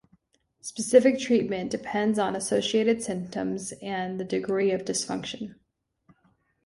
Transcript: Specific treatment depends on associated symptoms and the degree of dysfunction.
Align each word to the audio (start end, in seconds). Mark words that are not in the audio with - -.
Specific 0.61 1.19
treatment 1.19 1.69
depends 1.69 2.17
on 2.17 2.35
associated 2.35 3.03
symptoms 3.03 3.71
and 3.83 4.19
the 4.19 4.23
degree 4.25 4.71
of 4.71 4.81
dysfunction. 4.83 5.57